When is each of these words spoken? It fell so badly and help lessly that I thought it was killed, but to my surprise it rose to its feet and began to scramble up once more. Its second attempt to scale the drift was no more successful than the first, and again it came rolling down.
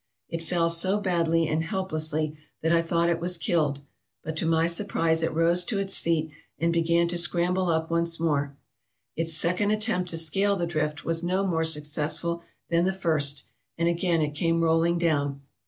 It 0.29 0.41
fell 0.41 0.67
so 0.67 0.99
badly 0.99 1.47
and 1.47 1.63
help 1.63 1.91
lessly 1.91 2.35
that 2.63 2.71
I 2.71 2.81
thought 2.81 3.07
it 3.07 3.19
was 3.19 3.37
killed, 3.37 3.81
but 4.23 4.35
to 4.37 4.47
my 4.47 4.65
surprise 4.65 5.21
it 5.21 5.31
rose 5.31 5.63
to 5.65 5.77
its 5.77 5.99
feet 5.99 6.31
and 6.57 6.73
began 6.73 7.07
to 7.09 7.19
scramble 7.19 7.69
up 7.69 7.91
once 7.91 8.19
more. 8.19 8.57
Its 9.15 9.31
second 9.35 9.69
attempt 9.69 10.09
to 10.09 10.17
scale 10.17 10.55
the 10.55 10.65
drift 10.65 11.05
was 11.05 11.21
no 11.23 11.45
more 11.45 11.63
successful 11.63 12.41
than 12.67 12.85
the 12.85 12.93
first, 12.93 13.43
and 13.77 13.87
again 13.87 14.23
it 14.23 14.33
came 14.33 14.63
rolling 14.63 14.97
down. 14.97 15.43